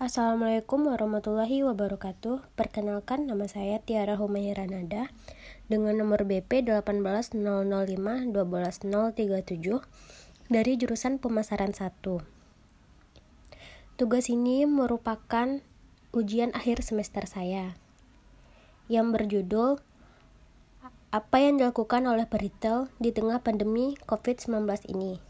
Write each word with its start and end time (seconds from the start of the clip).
Assalamualaikum 0.00 0.88
warahmatullahi 0.88 1.60
wabarakatuh. 1.60 2.56
Perkenalkan 2.56 3.28
nama 3.28 3.44
saya 3.44 3.84
Tiara 3.84 4.16
Humaira 4.16 4.64
Nada 4.64 5.12
dengan 5.68 5.92
nomor 5.92 6.24
BP 6.24 6.64
18005 6.64 7.36
dari 10.48 10.72
jurusan 10.80 11.20
pemasaran 11.20 11.76
1. 11.76 12.00
Tugas 14.00 14.32
ini 14.32 14.64
merupakan 14.64 15.60
ujian 16.16 16.56
akhir 16.56 16.80
semester 16.80 17.28
saya 17.28 17.76
yang 18.88 19.12
berjudul 19.12 19.84
apa 21.12 21.36
yang 21.44 21.60
dilakukan 21.60 22.08
oleh 22.08 22.24
peritel 22.24 22.88
di 22.96 23.12
tengah 23.12 23.44
pandemi 23.44 24.00
COVID-19 24.08 24.64
ini. 24.96 25.29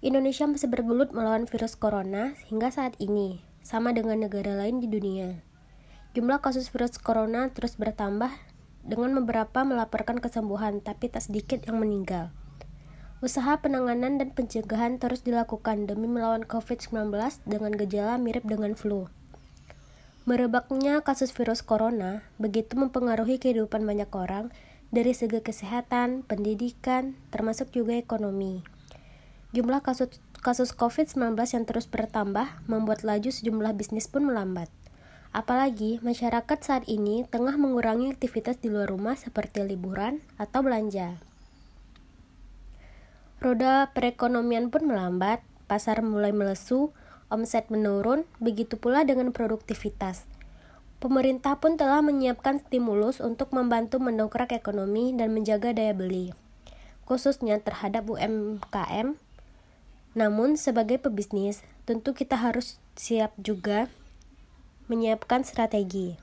Indonesia 0.00 0.48
masih 0.48 0.72
bergelut 0.72 1.12
melawan 1.12 1.44
virus 1.44 1.76
corona 1.76 2.32
hingga 2.48 2.72
saat 2.72 2.96
ini, 2.96 3.44
sama 3.60 3.92
dengan 3.92 4.24
negara 4.24 4.56
lain 4.56 4.80
di 4.80 4.88
dunia. 4.88 5.44
Jumlah 6.16 6.40
kasus 6.40 6.72
virus 6.72 6.96
corona 6.96 7.52
terus 7.52 7.76
bertambah 7.76 8.32
dengan 8.80 9.12
beberapa 9.20 9.60
melaporkan 9.60 10.16
kesembuhan, 10.16 10.80
tapi 10.80 11.12
tak 11.12 11.28
sedikit 11.28 11.60
yang 11.68 11.84
meninggal. 11.84 12.32
Usaha 13.20 13.60
penanganan 13.60 14.16
dan 14.16 14.32
pencegahan 14.32 14.96
terus 14.96 15.20
dilakukan 15.20 15.84
demi 15.84 16.08
melawan 16.08 16.48
COVID-19 16.48 17.12
dengan 17.44 17.76
gejala 17.76 18.16
mirip 18.16 18.48
dengan 18.48 18.72
flu. 18.72 19.12
Merebaknya 20.24 21.04
kasus 21.04 21.28
virus 21.28 21.60
corona 21.60 22.24
begitu 22.40 22.72
mempengaruhi 22.72 23.36
kehidupan 23.36 23.84
banyak 23.84 24.08
orang 24.16 24.48
dari 24.88 25.12
segi 25.12 25.44
kesehatan, 25.44 26.24
pendidikan, 26.24 27.20
termasuk 27.28 27.68
juga 27.68 28.00
ekonomi. 28.00 28.79
Jumlah 29.50 29.82
kasus, 29.82 30.22
kasus 30.46 30.70
COVID-19 30.78 31.34
yang 31.34 31.66
terus 31.66 31.90
bertambah 31.90 32.62
membuat 32.70 33.02
laju 33.02 33.34
sejumlah 33.34 33.74
bisnis 33.74 34.06
pun 34.06 34.22
melambat. 34.30 34.70
Apalagi 35.34 35.98
masyarakat 36.06 36.58
saat 36.62 36.86
ini 36.86 37.26
tengah 37.26 37.58
mengurangi 37.58 38.14
aktivitas 38.14 38.62
di 38.62 38.70
luar 38.70 38.86
rumah 38.86 39.18
seperti 39.18 39.66
liburan 39.66 40.22
atau 40.38 40.62
belanja. 40.62 41.18
Roda 43.42 43.90
perekonomian 43.90 44.70
pun 44.70 44.86
melambat, 44.86 45.42
pasar 45.66 45.98
mulai 46.06 46.30
melesu, 46.30 46.94
omset 47.26 47.74
menurun, 47.74 48.26
begitu 48.38 48.78
pula 48.78 49.02
dengan 49.02 49.34
produktivitas. 49.34 50.30
Pemerintah 51.02 51.58
pun 51.58 51.74
telah 51.74 52.06
menyiapkan 52.06 52.62
stimulus 52.62 53.18
untuk 53.18 53.50
membantu 53.50 53.98
mendongkrak 53.98 54.54
ekonomi 54.54 55.10
dan 55.16 55.34
menjaga 55.34 55.74
daya 55.74 55.96
beli, 55.96 56.36
khususnya 57.08 57.58
terhadap 57.58 58.06
UMKM 58.06 59.18
namun, 60.10 60.58
sebagai 60.58 60.98
pebisnis, 60.98 61.62
tentu 61.86 62.10
kita 62.18 62.34
harus 62.34 62.82
siap 62.98 63.30
juga 63.38 63.86
menyiapkan 64.90 65.46
strategi. 65.46 66.18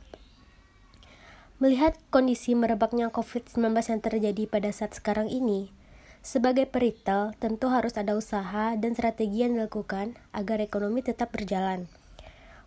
Melihat 1.63 1.95
kondisi 2.11 2.51
merebaknya 2.51 3.07
COVID-19 3.09 3.63
yang 3.79 4.01
terjadi 4.03 4.43
pada 4.45 4.69
saat 4.75 4.91
sekarang 4.91 5.31
ini, 5.31 5.71
sebagai 6.19 6.67
peritel 6.67 7.31
tentu 7.39 7.71
harus 7.71 7.95
ada 7.95 8.19
usaha 8.19 8.75
dan 8.75 8.91
strategi 8.91 9.47
yang 9.47 9.55
dilakukan 9.55 10.19
agar 10.35 10.59
ekonomi 10.59 10.99
tetap 10.99 11.31
berjalan. 11.31 11.87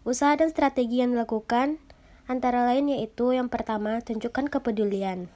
Usaha 0.09 0.33
dan 0.41 0.48
strategi 0.48 1.05
yang 1.05 1.13
dilakukan 1.13 1.77
antara 2.25 2.65
lain 2.65 2.89
yaitu 2.97 3.37
yang 3.37 3.53
pertama, 3.53 4.01
tunjukkan 4.01 4.48
kepedulian. 4.48 5.29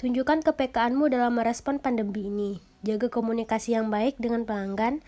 Tunjukkan 0.00 0.40
kepekaanmu 0.48 1.12
dalam 1.12 1.36
merespon 1.36 1.76
pandemi 1.76 2.32
ini 2.32 2.65
jaga 2.84 3.08
komunikasi 3.08 3.78
yang 3.78 3.88
baik 3.88 4.20
dengan 4.20 4.44
pelanggan, 4.44 5.00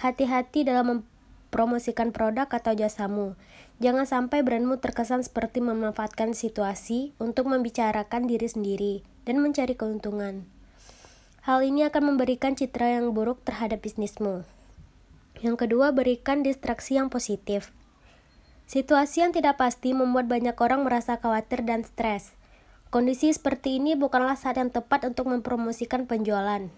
hati-hati 0.00 0.66
dalam 0.66 1.04
mempromosikan 1.52 2.10
produk 2.10 2.48
atau 2.48 2.72
jasamu. 2.72 3.36
Jangan 3.78 4.06
sampai 4.06 4.40
brandmu 4.46 4.78
terkesan 4.78 5.26
seperti 5.26 5.60
memanfaatkan 5.60 6.32
situasi 6.32 7.12
untuk 7.20 7.50
membicarakan 7.50 8.30
diri 8.30 8.48
sendiri 8.48 8.94
dan 9.28 9.42
mencari 9.42 9.74
keuntungan. 9.74 10.46
Hal 11.42 11.66
ini 11.66 11.82
akan 11.90 12.14
memberikan 12.14 12.54
citra 12.54 12.98
yang 12.98 13.10
buruk 13.10 13.42
terhadap 13.42 13.82
bisnismu. 13.82 14.46
Yang 15.42 15.66
kedua, 15.66 15.90
berikan 15.90 16.46
distraksi 16.46 16.94
yang 16.94 17.10
positif. 17.10 17.74
Situasi 18.70 19.26
yang 19.26 19.34
tidak 19.34 19.58
pasti 19.58 19.90
membuat 19.90 20.30
banyak 20.30 20.54
orang 20.54 20.86
merasa 20.86 21.18
khawatir 21.18 21.66
dan 21.66 21.82
stres. 21.82 22.38
Kondisi 22.94 23.34
seperti 23.34 23.82
ini 23.82 23.98
bukanlah 23.98 24.38
saat 24.38 24.62
yang 24.62 24.70
tepat 24.70 25.02
untuk 25.02 25.26
mempromosikan 25.26 26.06
penjualan 26.06 26.70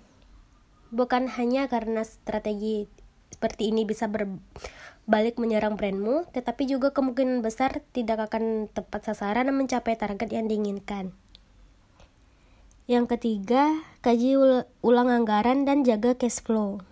bukan 0.93 1.31
hanya 1.41 1.69
karena 1.71 2.05
strategi 2.05 2.91
seperti 3.35 3.75
ini 3.75 3.85
bisa 3.85 4.07
berbalik 4.07 5.37
menyerang 5.37 5.75
brandmu, 5.75 6.31
tetapi 6.31 6.71
juga 6.71 6.95
kemungkinan 6.95 7.43
besar 7.45 7.83
tidak 7.93 8.31
akan 8.31 8.73
tepat 8.73 9.13
sasaran 9.13 9.51
dan 9.51 9.57
mencapai 9.59 9.99
target 9.99 10.31
yang 10.31 10.47
diinginkan. 10.47 11.13
Yang 12.85 13.17
ketiga, 13.17 13.81
kaji 14.05 14.37
ulang 14.85 15.09
anggaran 15.09 15.65
dan 15.65 15.89
jaga 15.89 16.13
cash 16.13 16.45
flow. 16.45 16.85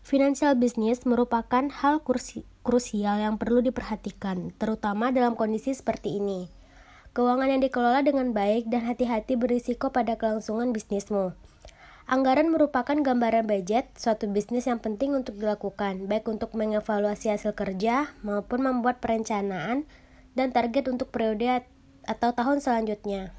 Financial 0.00 0.56
business 0.56 1.04
merupakan 1.04 1.68
hal 1.68 2.00
kursi, 2.00 2.42
krusial 2.66 3.20
yang 3.20 3.36
perlu 3.36 3.60
diperhatikan, 3.60 4.50
terutama 4.56 5.12
dalam 5.12 5.36
kondisi 5.38 5.76
seperti 5.76 6.18
ini. 6.18 6.48
Keuangan 7.12 7.52
yang 7.52 7.60
dikelola 7.60 8.00
dengan 8.00 8.32
baik 8.32 8.72
dan 8.72 8.88
hati-hati 8.88 9.36
berisiko 9.36 9.92
pada 9.92 10.16
kelangsungan 10.16 10.72
bisnismu. 10.72 11.36
Anggaran 12.12 12.52
merupakan 12.52 12.92
gambaran 12.92 13.48
budget 13.48 13.88
suatu 13.96 14.28
bisnis 14.28 14.68
yang 14.68 14.84
penting 14.84 15.16
untuk 15.16 15.40
dilakukan, 15.40 16.12
baik 16.12 16.28
untuk 16.28 16.52
mengevaluasi 16.52 17.32
hasil 17.32 17.56
kerja 17.56 18.12
maupun 18.20 18.68
membuat 18.68 19.00
perencanaan 19.00 19.88
dan 20.36 20.52
target 20.52 20.92
untuk 20.92 21.08
periode 21.08 21.64
atau 22.04 22.36
tahun 22.36 22.60
selanjutnya. 22.60 23.32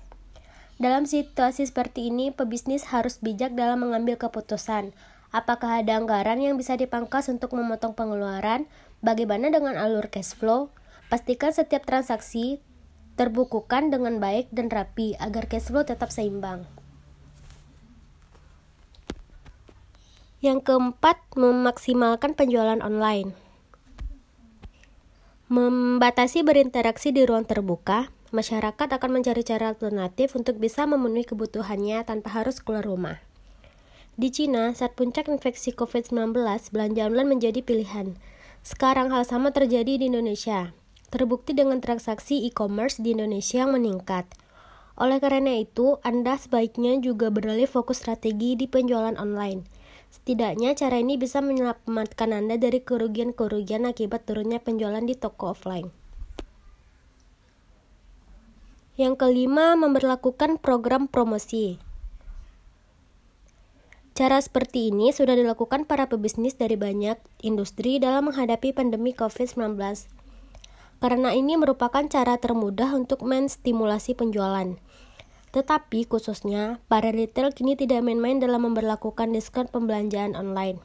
Dalam 0.81 1.06
situasi 1.06 1.69
seperti 1.69 2.09
ini, 2.09 2.34
pebisnis 2.34 2.89
harus 2.89 3.22
bijak 3.22 3.53
dalam 3.53 3.85
mengambil 3.85 4.17
keputusan. 4.17 4.90
Apakah 5.29 5.85
ada 5.85 5.94
anggaran 5.94 6.41
yang 6.41 6.57
bisa 6.57 6.73
dipangkas 6.73 7.29
untuk 7.29 7.53
memotong 7.53 7.94
pengeluaran? 7.94 8.66
Bagaimana 9.05 9.53
dengan 9.53 9.78
alur 9.78 10.09
cash 10.09 10.34
flow? 10.34 10.73
Pastikan 11.13 11.53
setiap 11.53 11.85
transaksi 11.85 12.57
terbukukan 13.22 13.94
dengan 13.94 14.17
baik 14.17 14.50
dan 14.50 14.73
rapi 14.73 15.13
agar 15.22 15.45
cash 15.45 15.69
flow 15.69 15.85
tetap 15.85 16.09
seimbang. 16.09 16.66
Yang 20.44 20.68
keempat, 20.68 21.24
memaksimalkan 21.40 22.36
penjualan 22.36 22.84
online. 22.84 23.31
Membatasi 25.48 26.44
berinteraksi 26.44 27.16
di 27.16 27.24
ruang 27.24 27.48
terbuka, 27.48 28.12
masyarakat 28.36 28.92
akan 28.92 29.08
mencari 29.16 29.40
cara 29.48 29.72
alternatif 29.72 30.36
untuk 30.36 30.59
bisa 30.59 30.84
memenuhi 30.84 31.24
kebutuhannya 31.24 32.03
tanpa 32.03 32.44
harus 32.44 32.59
keluar 32.59 32.84
rumah. 32.84 33.24
Di 34.20 34.36
Cina, 34.36 34.76
saat 34.76 35.00
puncak 35.00 35.32
infeksi 35.32 35.72
COVID-19, 35.72 36.36
belanja 36.76 37.08
online 37.08 37.40
menjadi 37.40 37.64
pilihan. 37.64 38.20
Sekarang 38.68 39.16
hal 39.16 39.24
sama 39.24 39.56
terjadi 39.56 39.96
di 39.96 40.12
Indonesia. 40.12 40.76
Terbukti 41.08 41.56
dengan 41.56 41.80
transaksi 41.80 42.44
e-commerce 42.44 43.00
di 43.00 43.16
Indonesia 43.16 43.64
yang 43.64 43.80
meningkat. 43.80 44.28
Oleh 45.00 45.24
karena 45.24 45.56
itu, 45.56 46.03
Anda 46.03 46.36
sebaiknya 46.36 47.00
juga 47.00 47.32
beralih 47.32 47.72
fokus 47.72 48.03
strategi 48.03 48.59
di 48.59 48.68
penjualan 48.68 49.16
online 49.16 49.83
Setidaknya 50.13 50.78
cara 50.78 51.01
ini 51.01 51.18
bisa 51.18 51.41
menyelamatkan 51.41 52.38
Anda 52.38 52.62
dari 52.62 52.85
kerugian-kerugian 52.85 53.90
akibat 53.90 54.29
turunnya 54.29 54.62
penjualan 54.62 55.01
di 55.01 55.18
toko 55.18 55.57
offline. 55.57 55.90
Yang 58.94 59.25
kelima, 59.25 59.73
memperlakukan 59.73 60.62
program 60.62 61.09
promosi. 61.09 61.81
Cara 64.13 64.38
seperti 64.38 64.94
ini 64.94 65.09
sudah 65.09 65.34
dilakukan 65.34 65.90
para 65.90 66.05
pebisnis 66.05 66.53
dari 66.53 66.78
banyak 66.78 67.17
industri 67.41 67.97
dalam 67.97 68.29
menghadapi 68.29 68.70
pandemi 68.70 69.17
COVID-19. 69.17 69.73
Karena 71.02 71.34
ini 71.34 71.58
merupakan 71.58 72.05
cara 72.05 72.38
termudah 72.38 72.93
untuk 72.93 73.26
menstimulasi 73.26 74.14
penjualan. 74.14 74.78
Tetapi 75.53 76.09
khususnya, 76.09 76.82
para 76.90 77.14
retail 77.14 77.53
kini 77.53 77.78
tidak 77.78 78.02
main-main 78.02 78.41
dalam 78.41 78.66
memperlakukan 78.66 79.29
diskon 79.29 79.70
pembelanjaan 79.70 80.34
online. 80.34 80.82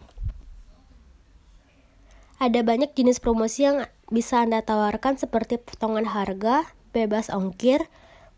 Ada 2.38 2.62
banyak 2.62 2.94
jenis 2.94 3.19
promosi 3.19 3.67
yang 3.67 3.88
bisa 4.12 4.44
Anda 4.44 4.62
tawarkan 4.62 5.19
seperti 5.19 5.59
potongan 5.59 6.06
harga, 6.06 6.70
bebas 6.93 7.32
ongkir, 7.32 7.88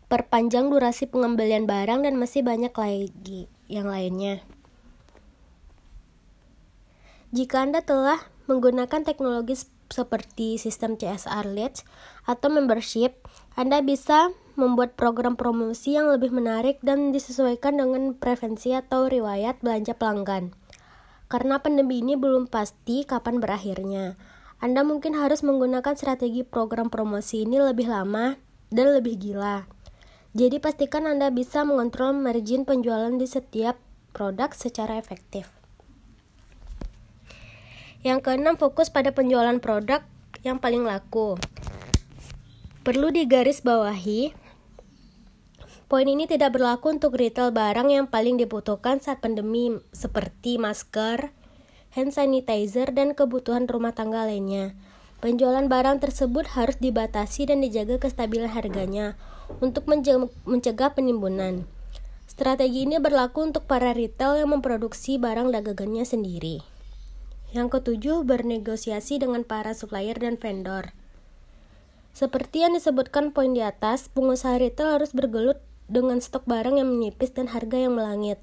perpanjang 0.07 0.71
durasi 0.71 1.05
pengembalian 1.05 1.69
barang, 1.69 2.07
dan 2.07 2.17
masih 2.17 2.41
banyak 2.41 2.73
lagi 2.73 3.45
yang 3.69 3.91
lainnya. 3.91 4.41
Jika 7.35 7.63
Anda 7.63 7.85
telah 7.85 8.19
menggunakan 8.49 9.07
teknologi 9.07 9.55
seperti 9.91 10.59
sistem 10.59 10.95
CSR 10.95 11.47
Leads 11.51 11.83
atau 12.27 12.47
membership, 12.51 13.15
Anda 13.55 13.79
bisa 13.83 14.35
membuat 14.57 14.99
program 14.99 15.37
promosi 15.39 15.95
yang 15.95 16.09
lebih 16.09 16.33
menarik 16.33 16.79
dan 16.83 17.11
disesuaikan 17.11 17.77
dengan 17.77 18.15
preferensi 18.15 18.71
atau 18.71 19.07
riwayat 19.11 19.59
belanja 19.59 19.93
pelanggan. 19.95 20.55
Karena 21.31 21.63
pandemi 21.63 22.03
ini 22.03 22.19
belum 22.19 22.51
pasti 22.51 23.07
kapan 23.07 23.39
berakhirnya. 23.39 24.19
Anda 24.61 24.83
mungkin 24.83 25.15
harus 25.15 25.41
menggunakan 25.41 25.95
strategi 25.95 26.43
program 26.43 26.91
promosi 26.91 27.47
ini 27.47 27.57
lebih 27.57 27.89
lama 27.89 28.35
dan 28.69 28.87
lebih 28.93 29.17
gila. 29.17 29.65
Jadi 30.31 30.63
pastikan 30.63 31.07
Anda 31.07 31.27
bisa 31.27 31.67
mengontrol 31.67 32.15
margin 32.15 32.63
penjualan 32.63 33.11
di 33.15 33.27
setiap 33.27 33.75
produk 34.15 34.51
secara 34.55 34.95
efektif. 34.95 35.51
Yang 38.01 38.25
keenam, 38.25 38.55
fokus 38.57 38.89
pada 38.89 39.13
penjualan 39.13 39.59
produk 39.61 40.01
yang 40.41 40.57
paling 40.57 40.87
laku. 40.87 41.37
Perlu 42.81 43.13
digarisbawahi, 43.13 44.33
Poin 45.91 46.07
ini 46.07 46.23
tidak 46.23 46.55
berlaku 46.55 46.95
untuk 46.95 47.19
retail 47.19 47.51
barang 47.51 47.91
yang 47.91 48.07
paling 48.07 48.39
dibutuhkan 48.39 49.03
saat 49.03 49.19
pandemi 49.19 49.75
seperti 49.91 50.55
masker, 50.55 51.35
hand 51.91 52.15
sanitizer, 52.15 52.95
dan 52.95 53.11
kebutuhan 53.11 53.67
rumah 53.67 53.91
tangga 53.91 54.23
lainnya. 54.23 54.71
Penjualan 55.19 55.67
barang 55.67 55.99
tersebut 55.99 56.47
harus 56.55 56.79
dibatasi 56.79 57.51
dan 57.51 57.59
dijaga 57.59 57.99
kestabilan 57.99 58.47
harganya 58.55 59.19
untuk 59.59 59.83
mencegah 60.47 60.95
penimbunan. 60.95 61.67
Strategi 62.23 62.87
ini 62.87 62.95
berlaku 62.95 63.51
untuk 63.51 63.67
para 63.67 63.91
retail 63.91 64.39
yang 64.39 64.55
memproduksi 64.55 65.19
barang 65.19 65.51
dagangannya 65.51 66.07
sendiri. 66.07 66.63
Yang 67.51 67.67
ketujuh, 67.67 68.23
bernegosiasi 68.23 69.19
dengan 69.19 69.43
para 69.43 69.75
supplier 69.75 70.15
dan 70.15 70.39
vendor. 70.39 70.95
Seperti 72.15 72.63
yang 72.63 72.79
disebutkan 72.79 73.35
poin 73.35 73.51
di 73.51 73.59
atas, 73.59 74.07
pengusaha 74.07 74.55
retail 74.55 74.95
harus 74.95 75.11
bergelut 75.11 75.59
dengan 75.91 76.23
stok 76.23 76.47
barang 76.47 76.79
yang 76.79 76.87
menipis 76.87 77.35
dan 77.35 77.51
harga 77.51 77.75
yang 77.75 77.99
melangit. 77.99 78.39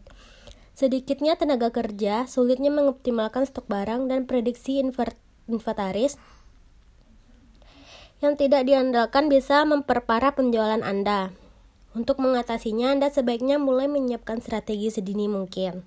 Sedikitnya 0.79 1.35
tenaga 1.35 1.75
kerja, 1.75 2.29
sulitnya 2.31 2.71
mengoptimalkan 2.71 3.49
stok 3.49 3.67
barang 3.67 4.07
dan 4.07 4.31
prediksi 4.31 4.79
inventaris 5.49 6.15
yang 8.23 8.39
tidak 8.39 8.63
diandalkan 8.63 9.27
bisa 9.27 9.67
memperparah 9.67 10.37
penjualan 10.37 10.79
Anda. 10.85 11.35
Untuk 11.99 12.23
mengatasinya, 12.23 12.95
Anda 12.95 13.11
sebaiknya 13.11 13.59
mulai 13.59 13.91
menyiapkan 13.91 14.39
strategi 14.39 14.93
sedini 14.93 15.27
mungkin. 15.27 15.83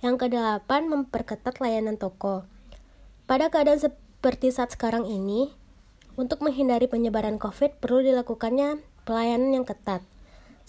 Yang 0.00 0.16
kedelapan, 0.28 0.88
memperketat 0.88 1.60
layanan 1.60 2.00
toko. 2.00 2.48
Pada 3.28 3.52
keadaan 3.52 3.84
seperti 3.84 4.48
saat 4.48 4.72
sekarang 4.72 5.04
ini, 5.04 5.52
untuk 6.16 6.40
menghindari 6.40 6.88
penyebaran 6.88 7.36
COVID 7.36 7.84
perlu 7.84 8.00
dilakukannya 8.00 8.80
pelayanan 9.04 9.60
yang 9.60 9.66
ketat 9.68 10.00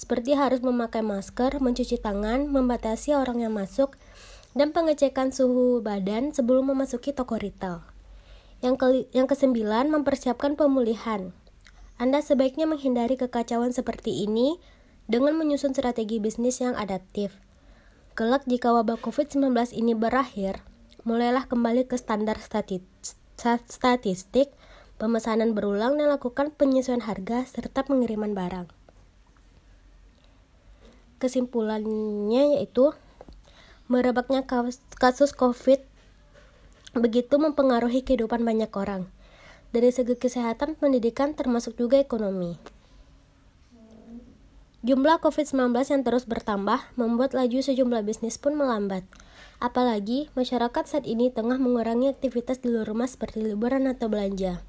seperti 0.01 0.33
harus 0.33 0.65
memakai 0.65 1.05
masker, 1.05 1.61
mencuci 1.61 2.01
tangan, 2.01 2.49
membatasi 2.49 3.13
orang 3.13 3.45
yang 3.45 3.53
masuk, 3.53 3.93
dan 4.57 4.73
pengecekan 4.73 5.29
suhu 5.29 5.77
badan 5.85 6.33
sebelum 6.33 6.73
memasuki 6.73 7.13
toko 7.13 7.37
retail. 7.37 7.85
Yang, 8.65 8.75
ke 8.81 8.87
yang 9.13 9.29
kesembilan, 9.29 9.93
mempersiapkan 9.93 10.57
pemulihan. 10.57 11.37
Anda 12.01 12.25
sebaiknya 12.25 12.65
menghindari 12.65 13.13
kekacauan 13.13 13.77
seperti 13.77 14.25
ini 14.25 14.57
dengan 15.05 15.37
menyusun 15.37 15.77
strategi 15.77 16.17
bisnis 16.17 16.65
yang 16.65 16.73
adaptif. 16.73 17.37
Kelak 18.17 18.49
jika 18.49 18.73
wabah 18.73 18.97
COVID-19 19.05 19.53
ini 19.77 19.93
berakhir, 19.93 20.65
mulailah 21.05 21.45
kembali 21.45 21.85
ke 21.85 22.01
standar 22.01 22.41
statistik, 23.69 24.49
pemesanan 24.97 25.53
berulang 25.53 26.01
dan 26.01 26.09
lakukan 26.09 26.49
penyesuaian 26.57 27.05
harga 27.05 27.45
serta 27.45 27.85
pengiriman 27.85 28.33
barang 28.33 28.80
kesimpulannya 31.21 32.57
yaitu 32.57 32.97
merebaknya 33.85 34.41
kasus 34.97 35.31
COVID 35.37 35.85
begitu 36.97 37.35
mempengaruhi 37.37 38.01
kehidupan 38.01 38.41
banyak 38.41 38.73
orang. 38.73 39.07
Dari 39.71 39.87
segi 39.93 40.19
kesehatan, 40.19 40.75
pendidikan, 40.75 41.31
termasuk 41.31 41.79
juga 41.79 41.95
ekonomi. 41.95 42.59
Jumlah 44.81 45.21
COVID-19 45.21 45.77
yang 45.93 46.01
terus 46.01 46.25
bertambah 46.25 46.81
membuat 46.97 47.37
laju 47.37 47.61
sejumlah 47.61 48.01
bisnis 48.01 48.41
pun 48.41 48.57
melambat. 48.57 49.05
Apalagi, 49.61 50.33
masyarakat 50.33 50.83
saat 50.89 51.05
ini 51.05 51.29
tengah 51.29 51.61
mengurangi 51.61 52.09
aktivitas 52.09 52.65
di 52.65 52.73
luar 52.73 52.89
rumah 52.89 53.05
seperti 53.05 53.45
liburan 53.45 53.85
atau 53.85 54.09
belanja. 54.09 54.65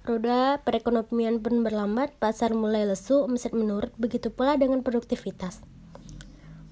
Roda 0.00 0.56
perekonomian 0.64 1.44
pun 1.44 1.60
berlambat, 1.60 2.16
pasar 2.16 2.56
mulai 2.56 2.88
lesu, 2.88 3.20
omset 3.20 3.52
menurut, 3.52 3.92
begitu 4.00 4.32
pula 4.32 4.56
dengan 4.56 4.80
produktivitas. 4.80 5.60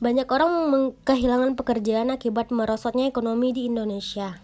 Banyak 0.01 0.31
orang 0.33 0.51
kehilangan 1.05 1.53
pekerjaan 1.53 2.09
akibat 2.09 2.49
merosotnya 2.49 3.05
ekonomi 3.05 3.53
di 3.53 3.69
Indonesia. 3.69 4.41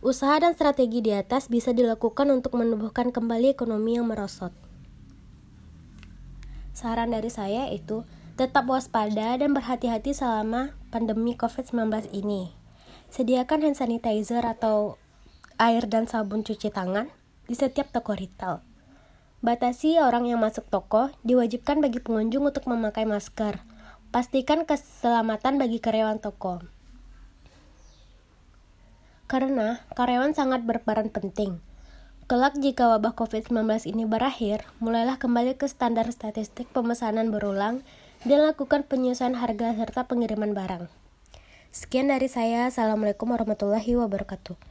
Usaha 0.00 0.40
dan 0.40 0.56
strategi 0.56 1.04
di 1.04 1.12
atas 1.12 1.52
bisa 1.52 1.76
dilakukan 1.76 2.26
untuk 2.32 2.56
menumbuhkan 2.56 3.12
kembali 3.12 3.52
ekonomi 3.52 4.00
yang 4.00 4.08
merosot. 4.08 4.50
Saran 6.72 7.12
dari 7.12 7.28
saya 7.28 7.68
itu 7.68 8.08
tetap 8.40 8.64
waspada 8.64 9.36
dan 9.36 9.52
berhati-hati 9.52 10.16
selama 10.16 10.72
pandemi 10.88 11.36
COVID-19 11.36 12.16
ini. 12.16 12.56
Sediakan 13.12 13.60
hand 13.60 13.76
sanitizer 13.76 14.40
atau 14.40 14.96
air 15.60 15.84
dan 15.84 16.08
sabun 16.08 16.40
cuci 16.40 16.72
tangan 16.72 17.12
di 17.44 17.52
setiap 17.52 17.92
toko 17.92 18.16
retail. 18.16 18.64
Batasi 19.44 20.00
orang 20.00 20.28
yang 20.28 20.40
masuk 20.40 20.68
toko, 20.72 21.12
diwajibkan 21.24 21.84
bagi 21.84 22.00
pengunjung 22.00 22.48
untuk 22.48 22.64
memakai 22.64 23.04
masker. 23.04 23.60
Pastikan 24.08 24.68
keselamatan 24.68 25.60
bagi 25.60 25.80
karyawan 25.80 26.20
toko. 26.20 26.64
Karena 29.28 29.84
karyawan 29.96 30.36
sangat 30.36 30.64
berperan 30.66 31.08
penting. 31.08 31.62
Kelak 32.28 32.60
jika 32.60 32.86
wabah 32.92 33.16
COVID-19 33.16 33.88
ini 33.88 34.04
berakhir, 34.04 34.68
mulailah 34.76 35.16
kembali 35.16 35.56
ke 35.56 35.66
standar 35.72 36.06
statistik 36.12 36.68
pemesanan 36.70 37.32
berulang 37.32 37.80
dan 38.28 38.44
lakukan 38.44 38.84
penyesuaian 38.84 39.40
harga 39.40 39.72
serta 39.72 40.04
pengiriman 40.04 40.52
barang. 40.52 40.84
Sekian 41.72 42.12
dari 42.12 42.28
saya. 42.28 42.68
Assalamualaikum 42.68 43.32
warahmatullahi 43.32 43.96
wabarakatuh. 43.96 44.60